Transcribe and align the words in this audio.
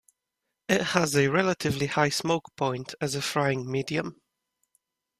It 0.67 0.81
has 0.81 1.15
a 1.15 1.27
relatively 1.27 1.85
high 1.85 2.09
smoke 2.09 2.55
point 2.55 2.95
as 2.99 3.13
a 3.13 3.21
frying 3.21 3.69
medium. 3.69 4.19